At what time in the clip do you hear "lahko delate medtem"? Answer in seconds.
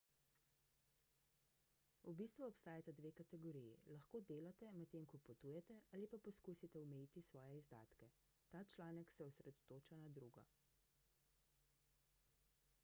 3.95-5.05